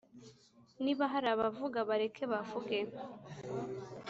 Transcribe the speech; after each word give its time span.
niba 0.83 1.03
hari 1.13 1.27
abavuga, 1.35 1.77
bareke 1.89 2.23
bavuge 2.31 2.79